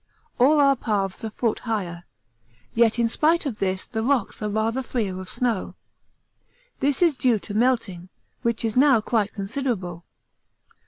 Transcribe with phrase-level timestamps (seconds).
[0.39, 2.05] all our paths a foot higher;
[2.73, 5.75] yet in spite of this the rocks are rather freer of snow.
[6.79, 8.09] This is due to melting,
[8.41, 10.03] which is now quite considerable.